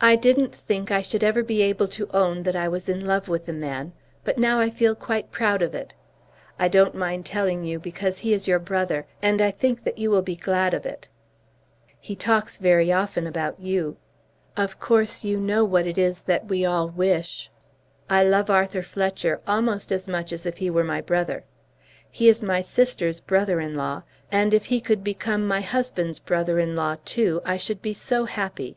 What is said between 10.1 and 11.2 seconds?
will be glad of it.